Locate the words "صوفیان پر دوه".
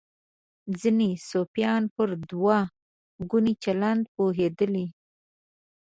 1.29-2.59